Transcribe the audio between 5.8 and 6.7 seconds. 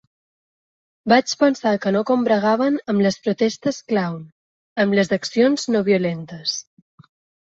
violentes.